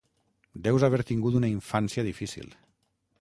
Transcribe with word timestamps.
Deus 0.67 0.85
haver 0.87 0.99
tingut 1.09 1.37
una 1.41 1.51
infància 1.57 2.07
difícil! 2.11 2.49